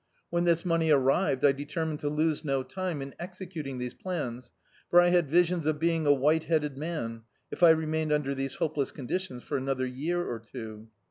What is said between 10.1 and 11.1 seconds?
or two.